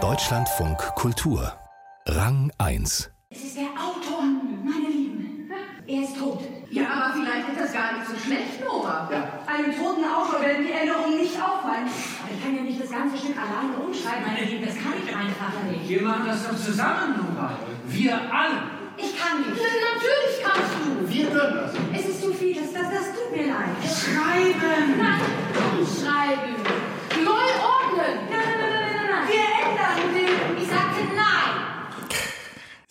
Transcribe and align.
Deutschlandfunk 0.00 0.78
Kultur 0.94 1.52
Rang 2.06 2.52
1 2.58 3.10
Es 3.30 3.42
ist 3.42 3.56
der 3.56 3.70
Autor, 3.74 4.22
meine 4.22 4.88
Lieben. 4.88 5.50
Er 5.84 6.02
ist 6.02 6.16
tot. 6.16 6.44
Ja, 6.70 6.86
aber 6.90 7.14
vielleicht 7.14 7.48
ist 7.48 7.60
das 7.60 7.72
gar 7.72 7.98
nicht 7.98 8.06
so 8.06 8.14
schlecht, 8.16 8.64
Nora. 8.64 9.08
Ja. 9.10 9.40
Einem 9.52 9.76
toten 9.76 10.04
Autor 10.04 10.40
werden 10.42 10.64
die 10.64 10.70
Änderungen 10.70 11.18
nicht 11.18 11.34
auffallen. 11.42 11.90
Aber 12.22 12.32
ich 12.32 12.44
kann 12.44 12.54
ja 12.54 12.62
nicht 12.62 12.80
das 12.80 12.90
ganze 12.92 13.18
Stück 13.18 13.36
alleine 13.36 13.74
umschreiben, 13.84 14.22
meine 14.24 14.46
Lieben. 14.46 14.64
Das 14.64 14.76
kann 14.76 14.94
ich 14.94 15.12
einfach 15.12 15.60
nicht. 15.68 15.88
Wir 15.88 16.02
machen 16.02 16.22
das 16.26 16.46
doch 16.46 16.56
zusammen, 16.56 17.16
Nora. 17.18 17.58
Wir 17.88 18.14
alle. 18.14 18.78
Ich 18.96 19.18
kann 19.18 19.40
nicht. 19.40 19.58
Natürlich 19.58 20.38
kannst 20.44 20.70
du. 20.86 21.08
Wir 21.08 21.26
können 21.30 21.54
das. 21.56 21.72
Es 21.98 22.08
ist 22.10 22.22
zu 22.22 22.32
viel. 22.32 22.54
Das, 22.54 22.72
das, 22.72 22.90
das 22.94 23.06
tut 23.14 23.34
mir 23.34 23.46
leid. 23.48 23.74
Schreiben. 23.82 24.98
Nein. 24.98 25.20
Schreiben. 25.82 26.54
Neu 27.24 27.48
ordnen. 27.62 28.28
Nein, 28.30 28.44
nein, 28.46 28.58
nein, 28.60 28.70
nein, 28.70 28.94
nein, 28.94 29.08
nein. 29.10 29.24
Wir 29.28 29.46
ändern 29.62 30.14
den. 30.14 30.62
Ich 30.62 30.68
sagte 30.68 31.02
nein. 31.14 31.52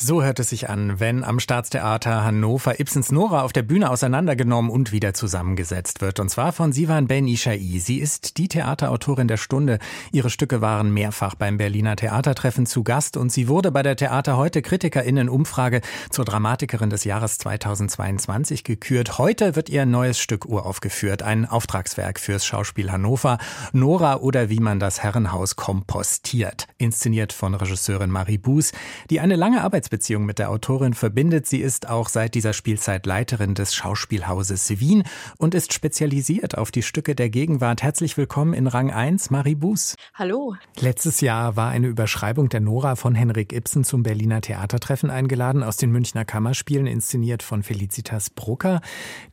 So 0.08 0.24
hört 0.24 0.40
es 0.40 0.52
sich 0.52 0.70
an, 0.70 1.02
wenn 1.02 1.26
am 1.26 1.38
Staatstheater 1.38 2.24
Hannover 2.24 2.80
Ibsens 2.80 3.12
Nora 3.12 3.42
auf 3.42 3.52
der 3.52 3.64
Bühne 3.64 3.90
auseinandergenommen 3.90 4.72
und 4.72 4.94
wieder 4.94 5.14
zusammengesetzt 5.14 6.00
wird. 6.00 6.22
Und 6.22 6.30
zwar 6.30 6.54
von 6.54 6.72
Sivan 6.72 7.08
Ben 7.08 7.28
Ishai. 7.28 7.78
Sie 7.80 7.98
ist 7.98 8.38
die 8.38 8.48
Theaterautorin 8.48 9.28
der 9.28 9.36
Stunde. 9.36 9.80
Ihre 10.14 10.30
Stücke 10.30 10.62
waren 10.62 10.94
mehrfach 10.94 11.36
beim 11.36 11.58
Berliner 11.58 11.98
Theatertreffen 11.98 12.66
zu 12.66 12.86
Gast 12.86 13.18
und 13.18 13.34
sie 13.34 13.50
wurde 13.50 13.70
bei 13.70 13.84
der 13.84 13.98
Theater 13.98 14.38
heute 14.38 14.62
KritikerInnen-Umfrage 14.62 15.82
zur 16.10 16.24
Dramatikerin 16.24 16.90
des 16.90 17.04
Jahres 17.04 17.38
2022 17.40 18.64
gekürt. 18.64 19.18
Heute 19.18 19.58
wird 19.58 19.68
ihr 19.68 19.86
neues 19.86 20.20
Stück 20.20 20.46
uraufgeführt. 20.46 21.22
Ein 21.22 21.46
Auftragswerk 21.46 22.22
fürs 22.22 22.46
Schauspiel 22.46 22.94
Hannover. 22.94 23.40
Nora 23.74 24.16
oder 24.22 24.50
wie 24.50 24.62
man 24.62 24.80
das 24.80 25.04
Herrenhaus 25.04 25.58
kompostiert. 25.58 26.70
Inszeniert 26.78 27.34
von 27.34 27.56
Regisseurin 27.56 28.10
Marie 28.10 28.38
Buß, 28.38 28.72
die 29.10 29.20
eine 29.20 29.36
lange 29.36 29.62
Arbeitsbeziehung 29.64 29.97
mit 30.26 30.40
der 30.40 30.52
Autorin 30.52 30.94
verbindet. 30.94 31.48
Sie 31.48 31.60
ist 31.60 31.90
auch 31.90 32.10
seit 32.10 32.36
dieser 32.36 32.54
Spielzeit 32.54 33.06
Leiterin 33.06 33.56
des 33.56 33.74
Schauspielhauses 33.74 34.80
Wien 34.80 35.04
und 35.38 35.56
ist 35.56 35.74
spezialisiert 35.74 36.58
auf 36.58 36.72
die 36.72 36.84
Stücke 36.84 37.16
der 37.16 37.30
Gegenwart. 37.30 37.82
Herzlich 37.82 38.16
willkommen 38.16 38.54
in 38.54 38.68
Rang 38.68 38.92
1, 38.92 39.32
Marie 39.32 39.56
Buß. 39.56 39.96
Hallo. 40.14 40.56
Letztes 40.80 41.22
Jahr 41.22 41.56
war 41.56 41.70
eine 41.70 41.88
Überschreibung 41.88 42.50
der 42.50 42.60
Nora 42.60 42.96
von 42.96 43.16
Henrik 43.16 43.54
Ibsen 43.54 43.84
zum 43.84 44.04
Berliner 44.04 44.42
Theatertreffen 44.42 45.10
eingeladen, 45.10 45.64
aus 45.64 45.78
den 45.78 45.92
Münchner 45.92 46.26
Kammerspielen, 46.26 46.86
inszeniert 46.86 47.42
von 47.42 47.64
Felicitas 47.64 48.30
Brucker. 48.30 48.82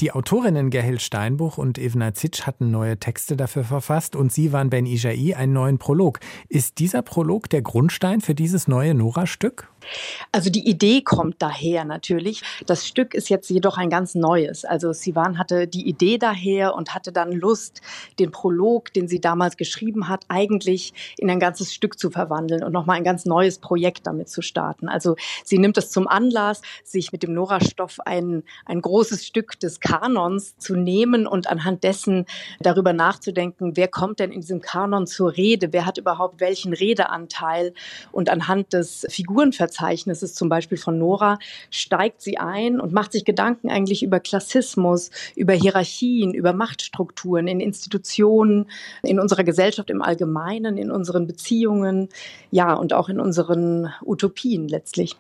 Die 0.00 0.12
Autorinnen 0.12 0.70
Gerhild 0.70 1.02
Steinbuch 1.02 1.58
und 1.58 1.78
Evna 1.78 2.14
Zitsch 2.14 2.46
hatten 2.46 2.70
neue 2.70 2.98
Texte 2.98 3.36
dafür 3.36 3.64
verfasst 3.64 4.16
und 4.16 4.32
sie 4.32 4.52
waren 4.52 4.70
Ben 4.70 4.86
Ijai 4.86 5.36
einen 5.36 5.52
neuen 5.52 5.78
Prolog. 5.78 6.20
Ist 6.48 6.78
dieser 6.78 7.02
Prolog 7.02 7.50
der 7.50 7.62
Grundstein 7.62 8.20
für 8.20 8.34
dieses 8.34 8.66
neue 8.66 8.94
Nora-Stück? 8.94 9.68
Also 10.32 10.50
die 10.50 10.68
Idee 10.68 11.02
kommt 11.02 11.40
daher 11.40 11.84
natürlich. 11.84 12.42
Das 12.66 12.86
Stück 12.86 13.14
ist 13.14 13.28
jetzt 13.28 13.50
jedoch 13.50 13.78
ein 13.78 13.90
ganz 13.90 14.14
neues. 14.14 14.64
Also 14.64 14.92
Sivan 14.92 15.38
hatte 15.38 15.66
die 15.66 15.86
Idee 15.88 16.18
daher 16.18 16.74
und 16.74 16.94
hatte 16.94 17.12
dann 17.12 17.32
Lust, 17.32 17.80
den 18.18 18.30
Prolog, 18.30 18.92
den 18.92 19.08
sie 19.08 19.20
damals 19.20 19.56
geschrieben 19.56 20.08
hat, 20.08 20.24
eigentlich 20.28 20.92
in 21.18 21.30
ein 21.30 21.40
ganzes 21.40 21.72
Stück 21.72 21.98
zu 21.98 22.10
verwandeln 22.10 22.64
und 22.64 22.72
nochmal 22.72 22.96
ein 22.96 23.05
ganz 23.05 23.24
neues 23.27 23.58
Projekt 23.58 24.06
damit 24.06 24.28
zu 24.28 24.42
starten. 24.42 24.88
Also 24.88 25.16
sie 25.44 25.58
nimmt 25.58 25.78
es 25.78 25.90
zum 25.90 26.08
Anlass, 26.08 26.62
sich 26.82 27.12
mit 27.12 27.22
dem 27.22 27.34
Nora-Stoff 27.34 28.00
ein, 28.05 28.42
ein 28.66 28.80
großes 28.80 29.27
Stück 29.27 29.58
des 29.60 29.80
Kanons 29.80 30.56
zu 30.58 30.77
nehmen 30.77 31.27
und 31.27 31.48
anhand 31.48 31.84
dessen 31.84 32.27
darüber 32.60 32.92
nachzudenken, 32.92 33.77
wer 33.77 33.88
kommt 33.88 34.18
denn 34.18 34.32
in 34.32 34.40
diesem 34.40 34.60
Kanon 34.60 35.06
zur 35.06 35.36
Rede, 35.36 35.72
wer 35.72 35.86
hat 35.86 35.98
überhaupt 35.98 36.40
welchen 36.40 36.72
Redeanteil 36.72 37.74
und 38.12 38.28
anhand 38.28 38.72
des 38.72 39.06
Figurenverzeichnisses 39.08 39.73
Verzeichnisses 39.75 40.34
zum 40.34 40.48
Beispiel 40.48 40.78
von 40.78 40.98
Nora, 40.98 41.39
steigt 41.70 42.22
sie 42.22 42.39
ein 42.39 42.80
und 42.80 42.92
macht 42.92 43.12
sich 43.12 43.25
Gedanken 43.25 43.70
eigentlich 43.70 44.02
über 44.02 44.20
Klassismus, 44.20 45.11
über 45.35 45.52
Hierarchien, 45.52 46.33
über 46.33 46.52
Machtstrukturen 46.52 47.48
in 47.48 47.61
Institutionen, 47.61 48.67
in 49.02 49.18
unserer 49.18 49.45
Gesellschaft 49.45 49.90
im 49.90 50.02
Allgemeinen, 50.02 50.79
in 50.79 50.90
unseren 50.90 51.27
Beziehungen, 51.27 52.08
ja, 52.51 52.74
und 52.74 52.92
auch 52.92 53.08
in 53.08 53.18
unseren 53.18 53.92
Utopien 54.02 54.68
letztlich. 54.68 55.17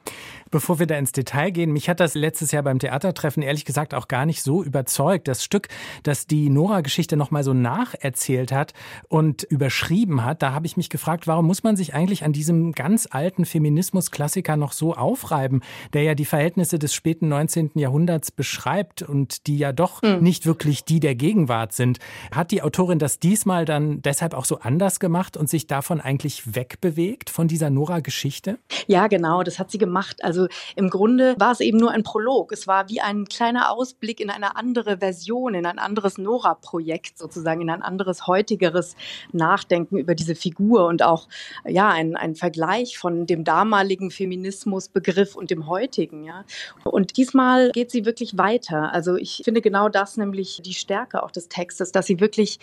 Bevor 0.50 0.78
wir 0.78 0.86
da 0.86 0.96
ins 0.96 1.10
Detail 1.10 1.50
gehen, 1.50 1.72
mich 1.72 1.88
hat 1.88 1.98
das 1.98 2.14
letztes 2.14 2.52
Jahr 2.52 2.62
beim 2.62 2.78
Theatertreffen 2.78 3.42
ehrlich 3.42 3.64
gesagt 3.64 3.92
auch 3.92 4.06
gar 4.06 4.24
nicht 4.24 4.42
so 4.42 4.62
überzeugt. 4.62 5.26
Das 5.26 5.42
Stück, 5.42 5.66
das 6.04 6.28
die 6.28 6.48
Nora-Geschichte 6.48 7.16
nochmal 7.16 7.42
so 7.42 7.52
nacherzählt 7.52 8.52
hat 8.52 8.72
und 9.08 9.42
überschrieben 9.42 10.24
hat, 10.24 10.42
da 10.42 10.52
habe 10.52 10.66
ich 10.66 10.76
mich 10.76 10.90
gefragt, 10.90 11.26
warum 11.26 11.46
muss 11.46 11.64
man 11.64 11.74
sich 11.76 11.94
eigentlich 11.94 12.22
an 12.22 12.32
diesem 12.32 12.70
ganz 12.70 13.08
alten 13.10 13.44
Feminismus-Klassiker 13.44 14.43
noch 14.56 14.72
so 14.72 14.94
aufreiben, 14.94 15.62
der 15.92 16.02
ja 16.02 16.14
die 16.14 16.24
Verhältnisse 16.24 16.78
des 16.78 16.94
späten 16.94 17.28
19. 17.28 17.72
Jahrhunderts 17.74 18.30
beschreibt 18.30 19.02
und 19.02 19.46
die 19.46 19.58
ja 19.58 19.72
doch 19.72 20.02
mhm. 20.02 20.20
nicht 20.20 20.46
wirklich 20.46 20.84
die 20.84 21.00
der 21.00 21.14
Gegenwart 21.14 21.72
sind. 21.72 21.98
Hat 22.30 22.50
die 22.50 22.62
Autorin 22.62 22.98
das 22.98 23.18
diesmal 23.18 23.64
dann 23.64 24.02
deshalb 24.02 24.34
auch 24.34 24.44
so 24.44 24.58
anders 24.58 25.00
gemacht 25.00 25.36
und 25.36 25.48
sich 25.48 25.66
davon 25.66 26.00
eigentlich 26.00 26.54
wegbewegt, 26.54 27.30
von 27.30 27.48
dieser 27.48 27.70
Nora-Geschichte? 27.70 28.58
Ja, 28.86 29.06
genau, 29.08 29.42
das 29.42 29.58
hat 29.58 29.70
sie 29.70 29.78
gemacht. 29.78 30.22
Also 30.22 30.46
im 30.76 30.90
Grunde 30.90 31.34
war 31.38 31.52
es 31.52 31.60
eben 31.60 31.78
nur 31.78 31.90
ein 31.90 32.02
Prolog. 32.02 32.52
Es 32.52 32.66
war 32.66 32.88
wie 32.88 33.00
ein 33.00 33.24
kleiner 33.24 33.70
Ausblick 33.70 34.20
in 34.20 34.30
eine 34.30 34.56
andere 34.56 34.98
Version, 34.98 35.54
in 35.54 35.66
ein 35.66 35.78
anderes 35.78 36.18
Nora-Projekt 36.18 37.18
sozusagen, 37.18 37.62
in 37.62 37.70
ein 37.70 37.82
anderes, 37.82 38.26
heutigeres 38.26 38.96
Nachdenken 39.32 39.96
über 39.96 40.14
diese 40.14 40.34
Figur 40.34 40.86
und 40.86 41.02
auch 41.02 41.28
ja 41.66 41.88
ein, 41.88 42.16
ein 42.16 42.34
Vergleich 42.34 42.98
von 42.98 43.26
dem 43.26 43.44
damaligen 43.44 44.10
Feminismusbegriff 44.34 45.36
und 45.36 45.50
dem 45.50 45.66
heutigen. 45.68 46.24
Ja. 46.24 46.44
Und 46.84 47.16
diesmal 47.16 47.70
geht 47.70 47.90
sie 47.90 48.04
wirklich 48.04 48.36
weiter. 48.36 48.92
Also 48.92 49.16
ich 49.16 49.42
finde 49.44 49.60
genau 49.60 49.88
das 49.88 50.16
nämlich 50.16 50.60
die 50.64 50.74
Stärke 50.74 51.22
auch 51.22 51.30
des 51.30 51.48
Textes, 51.48 51.92
dass 51.92 52.06
sie 52.06 52.20
wirklich 52.20 52.58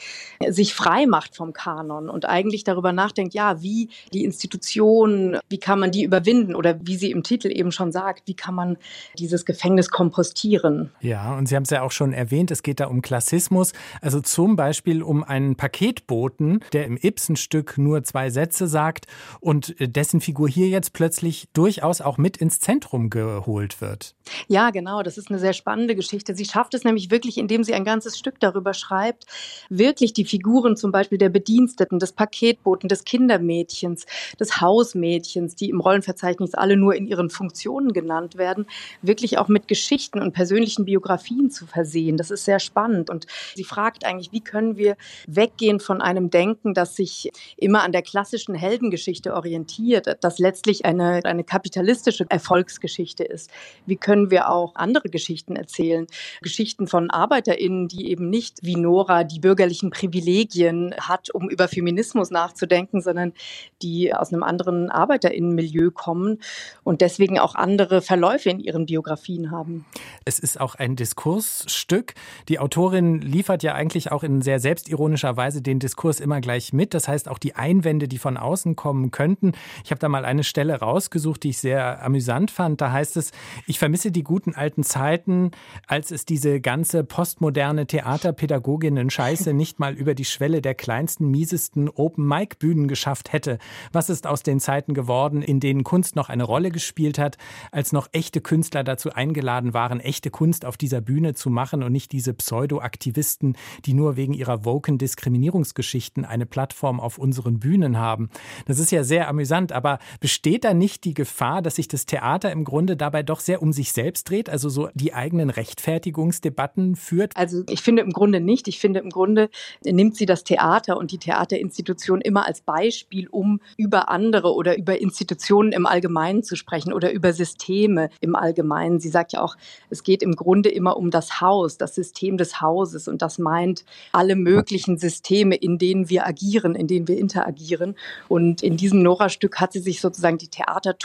sich 0.49 0.73
frei 0.73 1.05
macht 1.05 1.35
vom 1.35 1.53
Kanon 1.53 2.09
und 2.09 2.25
eigentlich 2.25 2.63
darüber 2.63 2.91
nachdenkt, 2.91 3.33
ja, 3.33 3.61
wie 3.61 3.89
die 4.13 4.25
Institution, 4.25 5.37
wie 5.49 5.59
kann 5.59 5.79
man 5.79 5.91
die 5.91 6.03
überwinden 6.03 6.55
oder 6.55 6.77
wie 6.81 6.97
sie 6.97 7.11
im 7.11 7.23
Titel 7.23 7.47
eben 7.47 7.71
schon 7.71 7.91
sagt, 7.91 8.27
wie 8.27 8.33
kann 8.33 8.55
man 8.55 8.77
dieses 9.17 9.45
Gefängnis 9.45 9.89
kompostieren. 9.89 10.91
Ja, 10.99 11.35
und 11.37 11.47
Sie 11.47 11.55
haben 11.55 11.63
es 11.63 11.69
ja 11.69 11.81
auch 11.81 11.91
schon 11.91 12.13
erwähnt, 12.13 12.51
es 12.51 12.63
geht 12.63 12.79
da 12.79 12.87
um 12.87 13.01
Klassismus, 13.01 13.71
also 14.01 14.19
zum 14.19 14.55
Beispiel 14.55 15.03
um 15.03 15.23
einen 15.23 15.55
Paketboten, 15.55 16.59
der 16.73 16.85
im 16.85 16.97
Ibsen-Stück 16.97 17.77
nur 17.77 18.03
zwei 18.03 18.29
Sätze 18.29 18.67
sagt 18.67 19.05
und 19.39 19.75
dessen 19.79 20.21
Figur 20.21 20.49
hier 20.49 20.67
jetzt 20.67 20.93
plötzlich 20.93 21.47
durchaus 21.61 22.01
auch 22.01 22.17
mit 22.17 22.37
ins 22.37 22.59
Zentrum 22.59 23.11
geholt 23.11 23.81
wird. 23.81 24.15
Ja, 24.47 24.71
genau, 24.71 25.03
das 25.03 25.19
ist 25.19 25.29
eine 25.29 25.37
sehr 25.37 25.53
spannende 25.53 25.95
Geschichte. 25.95 26.33
Sie 26.33 26.45
schafft 26.45 26.73
es 26.73 26.83
nämlich 26.83 27.11
wirklich, 27.11 27.37
indem 27.37 27.63
sie 27.63 27.75
ein 27.75 27.85
ganzes 27.85 28.17
Stück 28.17 28.39
darüber 28.39 28.73
schreibt, 28.73 29.27
wirklich 29.69 30.11
die 30.13 30.25
Figuren 30.25 30.75
zum 30.75 30.91
Beispiel 30.91 31.19
der 31.19 31.29
Bediensteten, 31.29 31.99
des 31.99 32.13
Paketboten, 32.13 32.89
des 32.89 33.03
Kindermädchens, 33.03 34.07
des 34.39 34.59
Hausmädchens, 34.59 35.55
die 35.55 35.69
im 35.69 35.81
Rollenverzeichnis 35.81 36.55
alle 36.55 36.77
nur 36.77 36.95
in 36.95 37.05
ihren 37.05 37.29
Funktionen 37.29 37.93
genannt 37.93 38.37
werden, 38.37 38.65
wirklich 39.03 39.37
auch 39.37 39.47
mit 39.47 39.67
Geschichten 39.67 40.19
und 40.19 40.33
persönlichen 40.33 40.85
Biografien 40.85 41.51
zu 41.51 41.67
versehen. 41.67 42.17
Das 42.17 42.31
ist 42.31 42.43
sehr 42.45 42.59
spannend. 42.59 43.11
Und 43.11 43.27
sie 43.53 43.65
fragt 43.65 44.03
eigentlich, 44.03 44.31
wie 44.31 44.41
können 44.41 44.77
wir 44.77 44.97
weggehen 45.27 45.79
von 45.79 46.01
einem 46.01 46.31
Denken, 46.31 46.73
das 46.73 46.95
sich 46.95 47.31
immer 47.57 47.83
an 47.83 47.91
der 47.91 48.01
klassischen 48.01 48.55
Heldengeschichte 48.55 49.35
orientiert, 49.35 50.17
das 50.21 50.39
letztlich 50.39 50.85
eine, 50.85 51.21
eine 51.23 51.43
kapitalistische 51.51 52.25
Erfolgsgeschichte 52.29 53.25
ist. 53.25 53.51
Wie 53.85 53.97
können 53.97 54.31
wir 54.31 54.49
auch 54.49 54.73
andere 54.75 55.09
Geschichten 55.09 55.57
erzählen? 55.57 56.07
Geschichten 56.41 56.87
von 56.87 57.11
ArbeiterInnen, 57.11 57.89
die 57.89 58.09
eben 58.09 58.29
nicht 58.29 58.59
wie 58.61 58.77
Nora 58.77 59.25
die 59.25 59.41
bürgerlichen 59.41 59.89
Privilegien 59.89 60.95
hat, 60.97 61.29
um 61.29 61.49
über 61.49 61.67
Feminismus 61.67 62.31
nachzudenken, 62.31 63.01
sondern 63.01 63.33
die 63.81 64.13
aus 64.13 64.31
einem 64.31 64.43
anderen 64.43 64.89
ArbeiterInnenmilieu 64.89 65.91
kommen 65.91 66.39
und 66.85 67.01
deswegen 67.01 67.37
auch 67.37 67.55
andere 67.55 68.01
Verläufe 68.01 68.49
in 68.49 68.61
ihren 68.61 68.85
Biografien 68.85 69.51
haben. 69.51 69.85
Es 70.23 70.39
ist 70.39 70.57
auch 70.57 70.75
ein 70.75 70.95
Diskursstück. 70.95 72.13
Die 72.47 72.59
Autorin 72.59 73.19
liefert 73.19 73.61
ja 73.61 73.73
eigentlich 73.73 74.09
auch 74.13 74.23
in 74.23 74.41
sehr 74.41 74.61
selbstironischer 74.61 75.35
Weise 75.35 75.61
den 75.61 75.79
Diskurs 75.79 76.21
immer 76.21 76.39
gleich 76.39 76.71
mit. 76.71 76.93
Das 76.93 77.09
heißt, 77.09 77.27
auch 77.27 77.39
die 77.39 77.55
Einwände, 77.55 78.07
die 78.07 78.19
von 78.19 78.37
außen 78.37 78.77
kommen 78.77 79.11
könnten. 79.11 79.51
Ich 79.83 79.91
habe 79.91 79.99
da 79.99 80.07
mal 80.07 80.23
eine 80.23 80.45
Stelle 80.45 80.79
rausgesucht 80.79 81.30
rausgesucht, 81.31 81.43
die 81.43 81.49
ich 81.49 81.57
sehr 81.59 82.03
amüsant 82.03 82.51
fand. 82.51 82.81
Da 82.81 82.91
heißt 82.91 83.17
es, 83.17 83.31
ich 83.67 83.79
vermisse 83.79 84.11
die 84.11 84.23
guten 84.23 84.53
alten 84.53 84.83
Zeiten, 84.83 85.51
als 85.87 86.11
es 86.11 86.25
diese 86.25 86.59
ganze 86.61 87.03
postmoderne 87.03 87.85
Theaterpädagoginnen-Scheiße 87.87 89.53
nicht 89.61 89.79
mal 89.79 89.93
über 89.93 90.13
die 90.13 90.25
Schwelle 90.25 90.61
der 90.61 90.75
kleinsten, 90.75 91.29
miesesten 91.29 91.89
Open-Mic-Bühnen 91.89 92.87
geschafft 92.87 93.33
hätte. 93.33 93.57
Was 93.91 94.09
ist 94.09 94.27
aus 94.27 94.43
den 94.43 94.59
Zeiten 94.59 94.93
geworden, 94.93 95.41
in 95.41 95.59
denen 95.59 95.83
Kunst 95.83 96.15
noch 96.15 96.29
eine 96.29 96.43
Rolle 96.43 96.71
gespielt 96.71 97.17
hat, 97.17 97.37
als 97.71 97.91
noch 97.91 98.07
echte 98.11 98.41
Künstler 98.41 98.83
dazu 98.83 99.11
eingeladen 99.11 99.73
waren, 99.73 99.99
echte 99.99 100.29
Kunst 100.29 100.65
auf 100.65 100.77
dieser 100.77 101.01
Bühne 101.01 101.33
zu 101.33 101.49
machen 101.49 101.83
und 101.83 101.91
nicht 101.91 102.11
diese 102.11 102.33
Pseudo-Aktivisten, 102.33 103.55
die 103.85 103.93
nur 103.93 104.15
wegen 104.15 104.33
ihrer 104.33 104.65
woken 104.65 104.97
Diskriminierungsgeschichten 104.97 106.25
eine 106.25 106.45
Plattform 106.45 106.99
auf 106.99 107.17
unseren 107.17 107.59
Bühnen 107.59 107.97
haben. 107.97 108.29
Das 108.65 108.79
ist 108.79 108.91
ja 108.91 109.03
sehr 109.03 109.27
amüsant, 109.27 109.71
aber 109.71 109.99
besteht 110.19 110.63
da 110.63 110.73
nicht 110.73 111.03
die 111.03 111.13
Gefahr, 111.21 111.61
dass 111.61 111.75
sich 111.75 111.87
das 111.87 112.07
Theater 112.07 112.51
im 112.51 112.63
Grunde 112.63 112.97
dabei 112.97 113.21
doch 113.21 113.41
sehr 113.41 113.61
um 113.61 113.73
sich 113.73 113.93
selbst 113.93 114.27
dreht, 114.27 114.49
also 114.49 114.69
so 114.69 114.89
die 114.95 115.13
eigenen 115.13 115.51
Rechtfertigungsdebatten 115.51 116.95
führt? 116.95 117.37
Also 117.37 117.61
ich 117.69 117.83
finde 117.83 118.01
im 118.01 118.09
Grunde 118.09 118.39
nicht. 118.39 118.67
Ich 118.67 118.79
finde 118.79 119.01
im 119.01 119.11
Grunde 119.11 119.51
nimmt 119.83 120.15
sie 120.15 120.25
das 120.25 120.43
Theater 120.43 120.97
und 120.97 121.11
die 121.11 121.19
Theaterinstitution 121.19 122.21
immer 122.21 122.47
als 122.47 122.61
Beispiel, 122.61 123.27
um 123.29 123.61
über 123.77 124.09
andere 124.09 124.55
oder 124.55 124.79
über 124.79 124.99
Institutionen 124.99 125.73
im 125.73 125.85
Allgemeinen 125.85 126.41
zu 126.41 126.55
sprechen 126.55 126.91
oder 126.91 127.11
über 127.11 127.33
Systeme 127.33 128.09
im 128.19 128.35
Allgemeinen. 128.35 128.99
Sie 128.99 129.09
sagt 129.09 129.33
ja 129.33 129.43
auch, 129.43 129.57
es 129.91 130.01
geht 130.01 130.23
im 130.23 130.35
Grunde 130.35 130.69
immer 130.69 130.97
um 130.97 131.11
das 131.11 131.39
Haus, 131.39 131.77
das 131.77 131.93
System 131.93 132.37
des 132.37 132.61
Hauses 132.61 133.07
und 133.07 133.21
das 133.21 133.37
meint 133.37 133.85
alle 134.11 134.35
möglichen 134.35 134.97
Systeme, 134.97 135.53
in 135.53 135.77
denen 135.77 136.09
wir 136.09 136.25
agieren, 136.25 136.73
in 136.73 136.87
denen 136.87 137.07
wir 137.07 137.19
interagieren. 137.19 137.95
Und 138.27 138.63
in 138.63 138.75
diesem 138.75 139.03
Nora-Stück 139.03 139.59
hat 139.59 139.73
sie 139.73 139.81
sich 139.81 140.01
sozusagen 140.01 140.39
die 140.39 140.49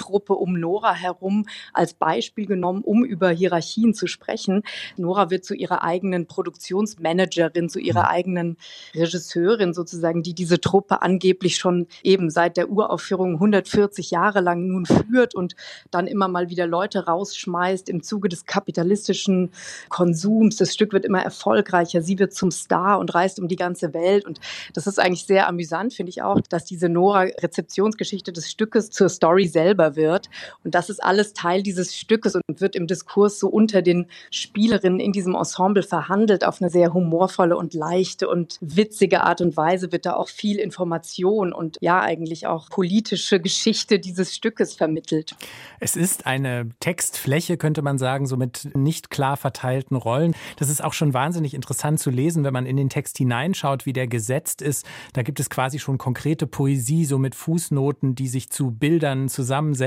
Theatertruppe 0.06 0.34
um 0.34 0.58
Nora 0.58 0.94
herum 0.94 1.46
als 1.72 1.94
Beispiel 1.94 2.46
genommen, 2.46 2.82
um 2.82 3.04
über 3.04 3.30
Hierarchien 3.30 3.94
zu 3.94 4.06
sprechen. 4.06 4.62
Nora 4.96 5.30
wird 5.30 5.44
zu 5.44 5.54
ihrer 5.54 5.82
eigenen 5.82 6.26
Produktionsmanagerin, 6.26 7.68
zu 7.68 7.78
ihrer 7.78 8.08
eigenen 8.10 8.56
Regisseurin 8.94 9.74
sozusagen, 9.74 10.22
die 10.22 10.34
diese 10.34 10.60
Truppe 10.60 11.02
angeblich 11.02 11.56
schon 11.56 11.86
eben 12.02 12.30
seit 12.30 12.56
der 12.56 12.70
Uraufführung 12.70 13.34
140 13.34 14.10
Jahre 14.10 14.40
lang 14.40 14.66
nun 14.66 14.86
führt 14.86 15.34
und 15.34 15.56
dann 15.90 16.06
immer 16.06 16.28
mal 16.28 16.50
wieder 16.50 16.66
Leute 16.66 17.06
rausschmeißt 17.06 17.88
im 17.88 18.02
Zuge 18.02 18.28
des 18.28 18.46
kapitalistischen 18.46 19.50
Konsums. 19.88 20.56
Das 20.56 20.72
Stück 20.72 20.92
wird 20.92 21.04
immer 21.04 21.22
erfolgreicher. 21.22 22.02
Sie 22.02 22.18
wird 22.18 22.32
zum 22.32 22.50
Star 22.50 22.98
und 22.98 23.14
reist 23.14 23.40
um 23.40 23.48
die 23.48 23.56
ganze 23.56 23.92
Welt. 23.94 24.24
Und 24.24 24.40
das 24.74 24.86
ist 24.86 24.98
eigentlich 24.98 25.26
sehr 25.26 25.48
amüsant, 25.48 25.94
finde 25.94 26.10
ich 26.10 26.22
auch, 26.22 26.40
dass 26.48 26.64
diese 26.64 26.88
Nora-Rezeptionsgeschichte 26.88 28.32
des 28.32 28.50
Stückes 28.50 28.90
zur 28.90 29.08
Story 29.08 29.46
selber 29.46 29.95
wird. 29.96 30.30
Und 30.64 30.74
das 30.74 30.90
ist 30.90 31.02
alles 31.02 31.32
Teil 31.32 31.62
dieses 31.62 31.96
Stückes 31.96 32.34
und 32.34 32.60
wird 32.60 32.76
im 32.76 32.86
Diskurs 32.86 33.38
so 33.38 33.48
unter 33.48 33.82
den 33.82 34.06
Spielerinnen 34.30 35.00
in 35.00 35.12
diesem 35.12 35.34
Ensemble 35.34 35.82
verhandelt 35.82 36.44
auf 36.44 36.60
eine 36.60 36.70
sehr 36.70 36.92
humorvolle 36.92 37.56
und 37.56 37.74
leichte 37.74 38.28
und 38.28 38.58
witzige 38.60 39.22
Art 39.22 39.40
und 39.40 39.56
Weise 39.56 39.92
wird 39.92 40.06
da 40.06 40.14
auch 40.14 40.28
viel 40.28 40.58
Information 40.58 41.52
und 41.52 41.78
ja 41.80 42.00
eigentlich 42.00 42.46
auch 42.46 42.68
politische 42.70 43.40
Geschichte 43.40 43.98
dieses 43.98 44.34
Stückes 44.34 44.74
vermittelt. 44.74 45.34
Es 45.80 45.96
ist 45.96 46.26
eine 46.26 46.70
Textfläche, 46.80 47.56
könnte 47.56 47.82
man 47.82 47.98
sagen, 47.98 48.26
so 48.26 48.36
mit 48.36 48.68
nicht 48.74 49.10
klar 49.10 49.36
verteilten 49.36 49.96
Rollen. 49.96 50.34
Das 50.56 50.68
ist 50.68 50.82
auch 50.82 50.92
schon 50.92 51.14
wahnsinnig 51.14 51.54
interessant 51.54 52.00
zu 52.00 52.10
lesen, 52.10 52.44
wenn 52.44 52.52
man 52.52 52.66
in 52.66 52.76
den 52.76 52.88
Text 52.88 53.18
hineinschaut, 53.18 53.86
wie 53.86 53.92
der 53.92 54.06
gesetzt 54.06 54.62
ist. 54.62 54.86
Da 55.12 55.22
gibt 55.22 55.40
es 55.40 55.50
quasi 55.50 55.78
schon 55.78 55.98
konkrete 55.98 56.46
Poesie, 56.46 57.04
so 57.04 57.18
mit 57.18 57.34
Fußnoten, 57.34 58.14
die 58.14 58.28
sich 58.28 58.50
zu 58.50 58.70
Bildern 58.70 59.28
zusammensetzen. 59.28 59.85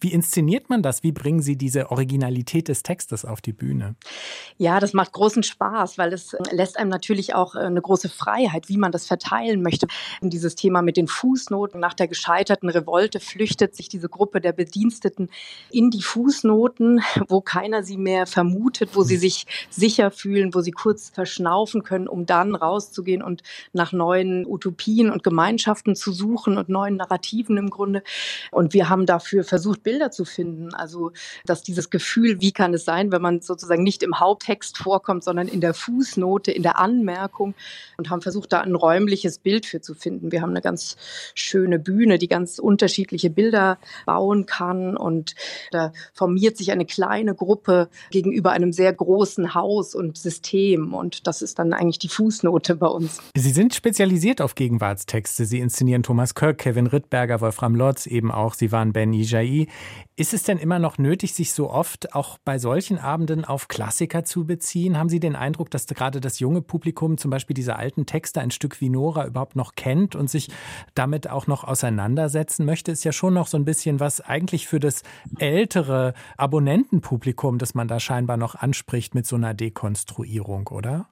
Wie 0.00 0.12
inszeniert 0.12 0.70
man 0.70 0.82
das? 0.82 1.02
Wie 1.02 1.12
bringen 1.12 1.42
Sie 1.42 1.56
diese 1.56 1.90
Originalität 1.90 2.68
des 2.68 2.82
Textes 2.82 3.24
auf 3.24 3.40
die 3.40 3.52
Bühne? 3.52 3.96
Ja, 4.56 4.80
das 4.80 4.92
macht 4.92 5.12
großen 5.12 5.42
Spaß, 5.42 5.98
weil 5.98 6.12
es 6.12 6.36
lässt 6.50 6.78
einem 6.78 6.90
natürlich 6.90 7.34
auch 7.34 7.54
äh, 7.54 7.60
eine 7.60 7.82
große 7.82 8.08
Freiheit, 8.08 8.68
wie 8.68 8.76
man 8.76 8.92
das 8.92 9.06
verteilen 9.06 9.62
möchte. 9.62 9.86
Dieses 10.20 10.54
Thema 10.54 10.82
mit 10.82 10.96
den 10.96 11.08
Fußnoten. 11.08 11.80
Nach 11.80 11.94
der 11.94 12.08
gescheiterten 12.08 12.68
Revolte 12.68 13.20
flüchtet 13.20 13.74
sich 13.74 13.88
diese 13.88 14.08
Gruppe 14.08 14.40
der 14.40 14.52
Bediensteten 14.52 15.28
in 15.70 15.90
die 15.90 16.02
Fußnoten, 16.02 17.02
wo 17.28 17.40
keiner 17.40 17.82
sie 17.82 17.96
mehr 17.96 18.26
vermutet, 18.26 18.90
wo 18.94 19.02
sie 19.02 19.16
sich 19.16 19.46
sicher 19.70 20.10
fühlen, 20.10 20.54
wo 20.54 20.60
sie 20.60 20.70
kurz 20.70 21.10
verschnaufen 21.10 21.82
können, 21.82 22.08
um 22.08 22.26
dann 22.26 22.54
rauszugehen 22.54 23.22
und 23.22 23.42
nach 23.72 23.92
neuen 23.92 24.46
Utopien 24.46 25.10
und 25.10 25.22
Gemeinschaften 25.22 25.94
zu 25.94 26.12
suchen 26.12 26.56
und 26.58 26.68
neuen 26.68 26.96
Narrativen 26.96 27.56
im 27.56 27.70
Grunde. 27.70 28.02
Und 28.50 28.72
wir 28.74 28.88
haben 28.88 29.06
dafür 29.26 29.44
versucht, 29.44 29.82
Bilder 29.82 30.10
zu 30.10 30.24
finden. 30.24 30.72
Also, 30.72 31.12
dass 31.44 31.62
dieses 31.62 31.90
Gefühl, 31.90 32.40
wie 32.40 32.52
kann 32.52 32.74
es 32.74 32.84
sein, 32.84 33.10
wenn 33.10 33.22
man 33.22 33.40
sozusagen 33.40 33.82
nicht 33.82 34.02
im 34.02 34.20
Haupttext 34.20 34.78
vorkommt, 34.78 35.24
sondern 35.24 35.48
in 35.48 35.60
der 35.60 35.74
Fußnote, 35.74 36.52
in 36.52 36.62
der 36.62 36.78
Anmerkung 36.78 37.54
und 37.96 38.08
haben 38.10 38.22
versucht, 38.22 38.52
da 38.52 38.60
ein 38.60 38.74
räumliches 38.74 39.38
Bild 39.38 39.66
für 39.66 39.80
zu 39.80 39.94
finden. 39.94 40.30
Wir 40.30 40.42
haben 40.42 40.50
eine 40.50 40.60
ganz 40.60 40.96
schöne 41.34 41.78
Bühne, 41.78 42.18
die 42.18 42.28
ganz 42.28 42.58
unterschiedliche 42.58 43.30
Bilder 43.30 43.78
bauen 44.04 44.46
kann 44.46 44.96
und 44.96 45.34
da 45.72 45.92
formiert 46.12 46.56
sich 46.56 46.70
eine 46.70 46.86
kleine 46.86 47.34
Gruppe 47.34 47.88
gegenüber 48.10 48.52
einem 48.52 48.72
sehr 48.72 48.92
großen 48.92 49.54
Haus 49.54 49.94
und 49.94 50.16
System 50.16 50.94
und 50.94 51.26
das 51.26 51.42
ist 51.42 51.58
dann 51.58 51.72
eigentlich 51.72 51.98
die 51.98 52.08
Fußnote 52.08 52.76
bei 52.76 52.86
uns. 52.86 53.20
Sie 53.34 53.50
sind 53.50 53.74
spezialisiert 53.74 54.40
auf 54.40 54.54
Gegenwartstexte. 54.54 55.44
Sie 55.46 55.58
inszenieren 55.58 56.02
Thomas 56.02 56.34
Kirk, 56.34 56.58
Kevin 56.58 56.86
Rittberger, 56.86 57.40
Wolfram 57.40 57.74
Lotz 57.74 58.06
eben 58.06 58.30
auch. 58.30 58.54
Sie 58.54 58.70
waren 58.72 58.92
Ben 58.92 59.15
Ijai. 59.20 59.66
Ist 60.18 60.32
es 60.32 60.44
denn 60.44 60.56
immer 60.56 60.78
noch 60.78 60.96
nötig, 60.96 61.34
sich 61.34 61.52
so 61.52 61.68
oft 61.68 62.14
auch 62.14 62.38
bei 62.38 62.58
solchen 62.58 62.98
Abenden 62.98 63.44
auf 63.44 63.68
Klassiker 63.68 64.24
zu 64.24 64.46
beziehen? 64.46 64.96
Haben 64.96 65.10
Sie 65.10 65.20
den 65.20 65.36
Eindruck, 65.36 65.70
dass 65.70 65.86
gerade 65.86 66.22
das 66.22 66.38
junge 66.38 66.62
Publikum 66.62 67.18
zum 67.18 67.30
Beispiel 67.30 67.52
diese 67.52 67.76
alten 67.76 68.06
Texte 68.06 68.40
ein 68.40 68.50
Stück 68.50 68.80
wie 68.80 68.88
Nora 68.88 69.26
überhaupt 69.26 69.56
noch 69.56 69.74
kennt 69.74 70.14
und 70.14 70.30
sich 70.30 70.48
damit 70.94 71.28
auch 71.28 71.46
noch 71.46 71.64
auseinandersetzen 71.64 72.64
möchte? 72.64 72.92
Ist 72.92 73.04
ja 73.04 73.12
schon 73.12 73.34
noch 73.34 73.46
so 73.46 73.58
ein 73.58 73.66
bisschen 73.66 74.00
was 74.00 74.22
eigentlich 74.22 74.66
für 74.66 74.80
das 74.80 75.02
ältere 75.38 76.14
Abonnentenpublikum, 76.38 77.58
das 77.58 77.74
man 77.74 77.86
da 77.86 78.00
scheinbar 78.00 78.38
noch 78.38 78.54
anspricht 78.54 79.14
mit 79.14 79.26
so 79.26 79.36
einer 79.36 79.52
Dekonstruierung, 79.52 80.68
oder? 80.68 81.10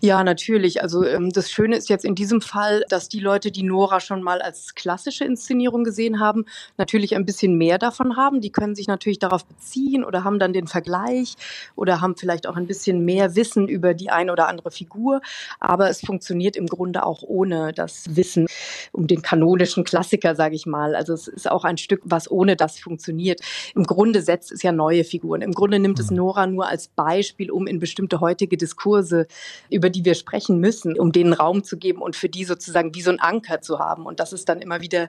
Ja, 0.00 0.24
natürlich. 0.24 0.82
Also 0.82 1.04
ähm, 1.04 1.30
das 1.30 1.50
Schöne 1.50 1.76
ist 1.76 1.90
jetzt 1.90 2.06
in 2.06 2.14
diesem 2.14 2.40
Fall, 2.40 2.84
dass 2.88 3.10
die 3.10 3.20
Leute, 3.20 3.50
die 3.50 3.64
Nora 3.64 4.00
schon 4.00 4.22
mal 4.22 4.40
als 4.40 4.74
klassische 4.74 5.24
Inszenierung 5.26 5.84
gesehen 5.84 6.20
haben, 6.20 6.46
natürlich 6.78 7.14
ein 7.14 7.26
bisschen 7.26 7.45
mehr 7.54 7.78
davon 7.78 8.16
haben 8.16 8.40
die 8.40 8.52
können 8.52 8.74
sich 8.74 8.86
natürlich 8.86 9.18
darauf 9.18 9.44
beziehen 9.44 10.04
oder 10.04 10.24
haben 10.24 10.38
dann 10.38 10.52
den 10.52 10.66
Vergleich 10.66 11.34
oder 11.74 12.00
haben 12.00 12.16
vielleicht 12.16 12.46
auch 12.46 12.56
ein 12.56 12.66
bisschen 12.66 13.04
mehr 13.04 13.34
Wissen 13.36 13.68
über 13.68 13.94
die 13.94 14.10
eine 14.10 14.32
oder 14.32 14.48
andere 14.48 14.70
Figur. 14.70 15.20
Aber 15.60 15.90
es 15.90 16.00
funktioniert 16.00 16.56
im 16.56 16.66
Grunde 16.66 17.04
auch 17.04 17.22
ohne 17.22 17.72
das 17.72 18.16
Wissen 18.16 18.46
um 18.92 19.06
den 19.06 19.22
kanonischen 19.22 19.84
Klassiker, 19.84 20.34
sage 20.34 20.54
ich 20.54 20.66
mal. 20.66 20.94
Also 20.94 21.12
es 21.12 21.28
ist 21.28 21.50
auch 21.50 21.64
ein 21.64 21.76
Stück, 21.76 22.02
was 22.04 22.30
ohne 22.30 22.56
das 22.56 22.78
funktioniert. 22.78 23.40
Im 23.74 23.84
Grunde 23.84 24.22
setzt 24.22 24.52
es 24.52 24.62
ja 24.62 24.72
neue 24.72 25.04
Figuren. 25.04 25.42
Im 25.42 25.52
Grunde 25.52 25.78
nimmt 25.78 25.98
es 25.98 26.10
mhm. 26.10 26.16
Nora 26.16 26.46
nur 26.46 26.68
als 26.68 26.88
Beispiel, 26.88 27.50
um 27.50 27.66
in 27.66 27.78
bestimmte 27.78 28.20
heutige 28.20 28.56
Diskurse, 28.56 29.26
über 29.70 29.90
die 29.90 30.04
wir 30.04 30.14
sprechen 30.14 30.60
müssen, 30.60 30.98
um 30.98 31.12
denen 31.12 31.32
Raum 31.32 31.64
zu 31.64 31.76
geben 31.76 32.00
und 32.00 32.16
für 32.16 32.28
die 32.28 32.44
sozusagen 32.44 32.94
wie 32.94 33.02
so 33.02 33.10
ein 33.10 33.20
Anker 33.20 33.60
zu 33.60 33.78
haben. 33.78 34.06
Und 34.06 34.20
das 34.20 34.32
ist 34.32 34.48
dann 34.48 34.60
immer 34.60 34.80
wieder 34.80 35.08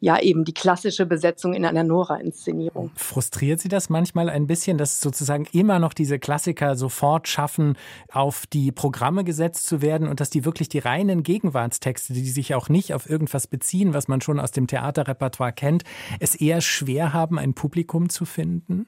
ja 0.00 0.18
eben 0.18 0.44
die 0.44 0.54
klassische 0.54 1.06
Besetzung 1.06 1.52
in 1.52 1.62
einer 1.68 1.84
Nora-Inszenierung. 1.84 2.90
Frustriert 2.94 3.60
Sie 3.60 3.68
das 3.68 3.88
manchmal 3.88 4.28
ein 4.28 4.46
bisschen, 4.46 4.78
dass 4.78 5.00
sozusagen 5.00 5.46
immer 5.52 5.78
noch 5.78 5.92
diese 5.92 6.18
Klassiker 6.18 6.76
sofort 6.76 7.28
schaffen, 7.28 7.76
auf 8.12 8.46
die 8.46 8.72
Programme 8.72 9.24
gesetzt 9.24 9.66
zu 9.66 9.82
werden 9.82 10.08
und 10.08 10.20
dass 10.20 10.30
die 10.30 10.44
wirklich 10.44 10.68
die 10.68 10.78
reinen 10.78 11.22
Gegenwartstexte, 11.22 12.12
die 12.12 12.28
sich 12.28 12.54
auch 12.54 12.68
nicht 12.68 12.94
auf 12.94 13.08
irgendwas 13.08 13.46
beziehen, 13.46 13.94
was 13.94 14.08
man 14.08 14.20
schon 14.20 14.40
aus 14.40 14.50
dem 14.50 14.66
Theaterrepertoire 14.66 15.52
kennt, 15.52 15.84
es 16.20 16.34
eher 16.34 16.60
schwer 16.60 17.12
haben, 17.12 17.38
ein 17.38 17.54
Publikum 17.54 18.08
zu 18.08 18.24
finden? 18.24 18.86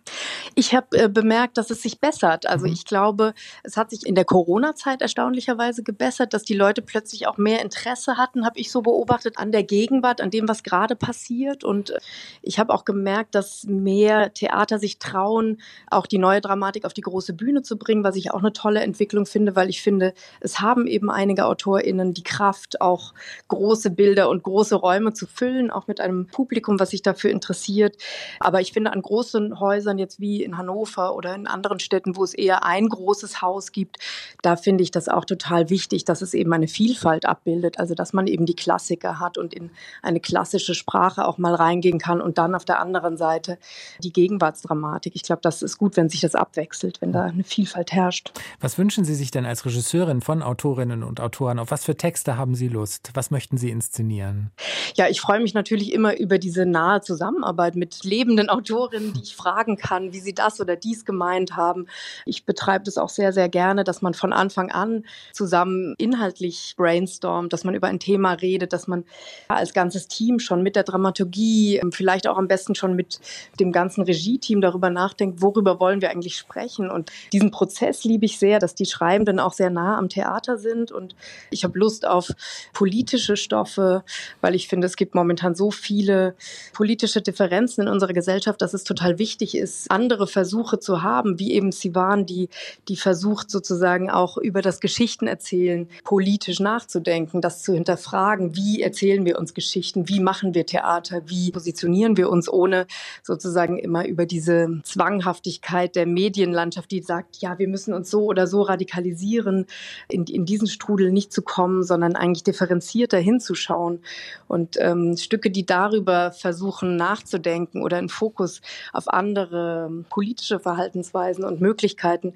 Ich 0.54 0.74
habe 0.74 0.96
äh, 0.96 1.08
bemerkt, 1.08 1.58
dass 1.58 1.70
es 1.70 1.82
sich 1.82 2.00
bessert. 2.00 2.46
Also 2.46 2.66
mhm. 2.66 2.72
ich 2.72 2.84
glaube, 2.84 3.34
es 3.62 3.76
hat 3.76 3.90
sich 3.90 4.06
in 4.06 4.14
der 4.14 4.24
Corona-Zeit 4.24 5.02
erstaunlicherweise 5.02 5.82
gebessert, 5.82 6.34
dass 6.34 6.42
die 6.42 6.54
Leute 6.54 6.82
plötzlich 6.82 7.26
auch 7.26 7.38
mehr 7.38 7.62
Interesse 7.62 8.16
hatten, 8.16 8.44
habe 8.44 8.58
ich 8.58 8.70
so 8.70 8.82
beobachtet, 8.82 9.38
an 9.38 9.52
der 9.52 9.62
Gegenwart, 9.62 10.20
an 10.20 10.30
dem, 10.30 10.48
was 10.48 10.62
gerade 10.62 10.96
passiert. 10.96 11.64
Und 11.64 11.90
äh, 11.90 11.98
ich 12.42 12.58
habe 12.58 12.69
auch 12.70 12.84
gemerkt, 12.84 13.34
dass 13.34 13.64
mehr 13.64 14.32
Theater 14.32 14.78
sich 14.78 14.98
trauen, 14.98 15.60
auch 15.90 16.06
die 16.06 16.18
neue 16.18 16.40
Dramatik 16.40 16.84
auf 16.84 16.92
die 16.92 17.00
große 17.00 17.32
Bühne 17.32 17.62
zu 17.62 17.78
bringen, 17.78 18.04
was 18.04 18.16
ich 18.16 18.30
auch 18.32 18.40
eine 18.40 18.52
tolle 18.52 18.80
Entwicklung 18.80 19.26
finde, 19.26 19.56
weil 19.56 19.68
ich 19.68 19.82
finde, 19.82 20.14
es 20.40 20.60
haben 20.60 20.86
eben 20.86 21.10
einige 21.10 21.46
AutorInnen 21.46 22.14
die 22.14 22.22
Kraft, 22.22 22.80
auch 22.80 23.12
große 23.48 23.90
Bilder 23.90 24.28
und 24.28 24.42
große 24.42 24.74
Räume 24.74 25.12
zu 25.12 25.26
füllen, 25.26 25.70
auch 25.70 25.86
mit 25.86 26.00
einem 26.00 26.26
Publikum, 26.26 26.80
was 26.80 26.90
sich 26.90 27.02
dafür 27.02 27.30
interessiert. 27.30 27.96
Aber 28.38 28.60
ich 28.60 28.72
finde, 28.72 28.92
an 28.92 29.02
großen 29.02 29.60
Häusern 29.60 29.98
jetzt 29.98 30.20
wie 30.20 30.42
in 30.42 30.56
Hannover 30.56 31.14
oder 31.14 31.34
in 31.34 31.46
anderen 31.46 31.80
Städten, 31.80 32.16
wo 32.16 32.24
es 32.24 32.34
eher 32.34 32.64
ein 32.64 32.88
großes 32.88 33.42
Haus 33.42 33.72
gibt, 33.72 33.98
da 34.42 34.56
finde 34.56 34.82
ich 34.82 34.90
das 34.90 35.08
auch 35.08 35.24
total 35.24 35.70
wichtig, 35.70 36.04
dass 36.04 36.22
es 36.22 36.34
eben 36.34 36.52
eine 36.52 36.68
Vielfalt 36.68 37.26
abbildet. 37.26 37.78
Also, 37.78 37.94
dass 37.94 38.12
man 38.12 38.26
eben 38.26 38.46
die 38.46 38.56
Klassiker 38.56 39.20
hat 39.20 39.38
und 39.38 39.54
in 39.54 39.70
eine 40.02 40.20
klassische 40.20 40.74
Sprache 40.74 41.26
auch 41.26 41.38
mal 41.38 41.54
reingehen 41.54 41.98
kann 41.98 42.20
und 42.20 42.38
dann 42.38 42.54
auf 42.60 42.66
der 42.66 42.78
anderen 42.78 43.16
Seite 43.16 43.56
die 44.02 44.12
Gegenwartsdramatik. 44.12 45.16
Ich 45.16 45.22
glaube, 45.22 45.40
das 45.40 45.62
ist 45.62 45.78
gut, 45.78 45.96
wenn 45.96 46.10
sich 46.10 46.20
das 46.20 46.34
abwechselt, 46.34 47.00
wenn 47.00 47.10
da 47.10 47.24
eine 47.24 47.42
Vielfalt 47.42 47.92
herrscht. 47.92 48.32
Was 48.60 48.76
wünschen 48.76 49.06
Sie 49.06 49.14
sich 49.14 49.30
denn 49.30 49.46
als 49.46 49.64
Regisseurin 49.64 50.20
von 50.20 50.42
Autorinnen 50.42 51.02
und 51.02 51.20
Autoren? 51.20 51.58
Auf 51.58 51.70
was 51.70 51.86
für 51.86 51.96
Texte 51.96 52.36
haben 52.36 52.54
Sie 52.54 52.68
Lust? 52.68 53.12
Was 53.14 53.30
möchten 53.30 53.56
Sie 53.56 53.70
inszenieren? 53.70 54.50
Ja, 54.94 55.08
ich 55.08 55.22
freue 55.22 55.40
mich 55.40 55.54
natürlich 55.54 55.94
immer 55.94 56.18
über 56.18 56.36
diese 56.36 56.66
nahe 56.66 57.00
Zusammenarbeit 57.00 57.76
mit 57.76 58.04
lebenden 58.04 58.50
Autorinnen, 58.50 59.14
die 59.14 59.22
ich 59.22 59.36
fragen 59.36 59.78
kann, 59.78 60.12
wie 60.12 60.20
sie 60.20 60.34
das 60.34 60.60
oder 60.60 60.76
dies 60.76 61.06
gemeint 61.06 61.56
haben. 61.56 61.86
Ich 62.26 62.44
betreibe 62.44 62.84
das 62.84 62.98
auch 62.98 63.08
sehr, 63.08 63.32
sehr 63.32 63.48
gerne, 63.48 63.84
dass 63.84 64.02
man 64.02 64.12
von 64.12 64.34
Anfang 64.34 64.70
an 64.70 65.04
zusammen 65.32 65.94
inhaltlich 65.96 66.74
brainstormt, 66.76 67.52
dass 67.52 67.64
man 67.64 67.74
über 67.74 67.88
ein 67.88 68.00
Thema 68.00 68.32
redet, 68.32 68.74
dass 68.74 68.86
man 68.86 69.04
als 69.48 69.72
ganzes 69.72 70.08
Team 70.08 70.38
schon 70.38 70.62
mit 70.62 70.76
der 70.76 70.82
Dramaturgie, 70.82 71.80
vielleicht 71.92 72.26
auch 72.26 72.36
am 72.36 72.48
besten 72.50 72.74
schon 72.74 72.96
mit 72.96 73.20
dem 73.60 73.70
ganzen 73.70 74.02
Regie-Team 74.02 74.60
darüber 74.60 74.90
nachdenkt, 74.90 75.40
worüber 75.40 75.78
wollen 75.78 76.02
wir 76.02 76.10
eigentlich 76.10 76.36
sprechen. 76.36 76.90
Und 76.90 77.12
diesen 77.32 77.52
Prozess 77.52 78.02
liebe 78.04 78.26
ich 78.26 78.38
sehr, 78.38 78.58
dass 78.58 78.74
die 78.74 78.86
Schreibenden 78.86 79.38
auch 79.38 79.52
sehr 79.52 79.70
nah 79.70 79.96
am 79.96 80.08
Theater 80.08 80.58
sind. 80.58 80.90
Und 80.90 81.14
ich 81.50 81.62
habe 81.62 81.78
Lust 81.78 82.06
auf 82.06 82.28
politische 82.72 83.36
Stoffe, 83.36 84.02
weil 84.40 84.56
ich 84.56 84.66
finde, 84.66 84.88
es 84.88 84.96
gibt 84.96 85.14
momentan 85.14 85.54
so 85.54 85.70
viele 85.70 86.34
politische 86.72 87.22
Differenzen 87.22 87.82
in 87.82 87.88
unserer 87.88 88.12
Gesellschaft, 88.12 88.60
dass 88.60 88.74
es 88.74 88.82
total 88.82 89.18
wichtig 89.18 89.56
ist, 89.56 89.88
andere 89.90 90.26
Versuche 90.26 90.80
zu 90.80 91.02
haben, 91.02 91.38
wie 91.38 91.52
eben 91.52 91.70
Sivan, 91.70 92.26
die, 92.26 92.48
die 92.88 92.96
versucht 92.96 93.50
sozusagen 93.50 94.10
auch 94.10 94.36
über 94.36 94.60
das 94.60 94.80
Geschichtenerzählen 94.80 95.88
politisch 96.02 96.58
nachzudenken, 96.58 97.40
das 97.40 97.62
zu 97.62 97.74
hinterfragen, 97.74 98.56
wie 98.56 98.82
erzählen 98.82 99.24
wir 99.24 99.38
uns 99.38 99.54
Geschichten, 99.54 100.08
wie 100.08 100.18
machen 100.18 100.54
wir 100.54 100.66
Theater, 100.66 101.22
wie 101.26 101.52
positionieren 101.52 102.16
wir 102.16 102.28
uns, 102.30 102.39
ohne 102.48 102.86
sozusagen 103.22 103.78
immer 103.78 104.06
über 104.06 104.26
diese 104.26 104.80
Zwanghaftigkeit 104.84 105.96
der 105.96 106.06
Medienlandschaft, 106.06 106.90
die 106.90 107.02
sagt, 107.02 107.38
ja, 107.38 107.58
wir 107.58 107.68
müssen 107.68 107.94
uns 107.94 108.10
so 108.10 108.24
oder 108.24 108.46
so 108.46 108.62
radikalisieren, 108.62 109.66
in, 110.08 110.24
in 110.24 110.44
diesen 110.44 110.66
Strudel 110.66 111.12
nicht 111.12 111.32
zu 111.32 111.42
kommen, 111.42 111.82
sondern 111.82 112.16
eigentlich 112.16 112.44
differenzierter 112.44 113.18
hinzuschauen. 113.18 114.00
Und 114.48 114.76
ähm, 114.78 115.16
Stücke, 115.16 115.50
die 115.50 115.66
darüber 115.66 116.32
versuchen 116.32 116.96
nachzudenken 116.96 117.82
oder 117.82 117.98
einen 117.98 118.08
Fokus 118.08 118.60
auf 118.92 119.08
andere 119.08 120.04
politische 120.08 120.60
Verhaltensweisen 120.60 121.44
und 121.44 121.60
Möglichkeiten, 121.60 122.34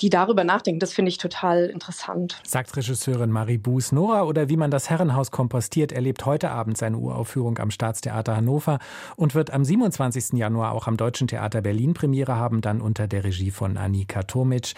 die 0.00 0.10
darüber 0.10 0.44
nachdenken, 0.44 0.80
das 0.80 0.92
finde 0.92 1.10
ich 1.10 1.18
total 1.18 1.66
interessant. 1.66 2.40
Sagt 2.46 2.76
Regisseurin 2.76 3.30
Marie 3.30 3.58
Buß. 3.58 3.92
Nora 3.92 4.22
oder 4.22 4.48
wie 4.48 4.56
man 4.56 4.70
das 4.70 4.90
Herrenhaus 4.90 5.30
kompostiert, 5.30 5.92
erlebt 5.92 6.26
heute 6.26 6.50
Abend 6.50 6.76
seine 6.76 6.98
Uraufführung 6.98 7.58
am 7.58 7.70
Staatstheater 7.70 8.36
Hannover 8.36 8.78
und 9.16 9.34
wird 9.40 9.54
am 9.54 9.64
27. 9.64 10.34
Januar 10.34 10.72
auch 10.72 10.86
am 10.86 10.98
Deutschen 10.98 11.26
Theater 11.26 11.62
Berlin 11.62 11.94
Premiere 11.94 12.36
haben, 12.36 12.60
dann 12.60 12.82
unter 12.82 13.08
der 13.08 13.24
Regie 13.24 13.50
von 13.50 13.78
Annika 13.78 14.24
Tomic. 14.24 14.74